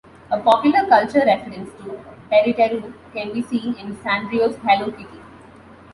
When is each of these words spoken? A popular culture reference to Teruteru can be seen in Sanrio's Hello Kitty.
A 0.31 0.39
popular 0.39 0.87
culture 0.87 1.19
reference 1.23 1.69
to 1.75 2.01
Teruteru 2.31 2.91
can 3.13 3.31
be 3.33 3.43
seen 3.43 3.75
in 3.75 3.95
Sanrio's 3.97 4.57
Hello 4.63 4.91
Kitty. 4.91 5.21